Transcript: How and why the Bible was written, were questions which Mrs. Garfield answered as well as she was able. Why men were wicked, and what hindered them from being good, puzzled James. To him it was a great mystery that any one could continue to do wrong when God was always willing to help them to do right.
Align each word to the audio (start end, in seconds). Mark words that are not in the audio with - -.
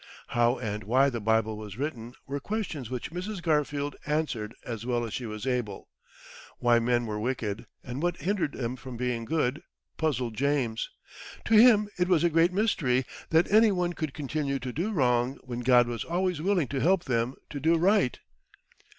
How 0.29 0.57
and 0.57 0.83
why 0.85 1.11
the 1.11 1.19
Bible 1.21 1.59
was 1.59 1.77
written, 1.77 2.15
were 2.25 2.39
questions 2.39 2.89
which 2.89 3.11
Mrs. 3.11 3.39
Garfield 3.39 3.95
answered 4.07 4.55
as 4.65 4.83
well 4.83 5.05
as 5.05 5.13
she 5.13 5.27
was 5.27 5.45
able. 5.45 5.89
Why 6.57 6.79
men 6.79 7.05
were 7.05 7.19
wicked, 7.19 7.67
and 7.83 8.01
what 8.01 8.17
hindered 8.17 8.53
them 8.53 8.75
from 8.77 8.97
being 8.97 9.25
good, 9.25 9.61
puzzled 9.97 10.33
James. 10.33 10.89
To 11.45 11.53
him 11.53 11.87
it 11.99 12.07
was 12.07 12.23
a 12.23 12.31
great 12.31 12.51
mystery 12.51 13.05
that 13.29 13.51
any 13.51 13.71
one 13.71 13.93
could 13.93 14.15
continue 14.15 14.57
to 14.57 14.73
do 14.73 14.89
wrong 14.91 15.37
when 15.43 15.59
God 15.59 15.85
was 15.87 16.03
always 16.03 16.41
willing 16.41 16.67
to 16.69 16.81
help 16.81 17.03
them 17.03 17.35
to 17.51 17.59
do 17.59 17.77
right. 17.77 18.17